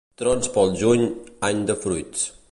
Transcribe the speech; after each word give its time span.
Trons 0.19 0.47
pel 0.55 0.71
juny, 0.83 1.05
any 1.51 1.63
de 1.71 1.77
fruits. 1.87 2.25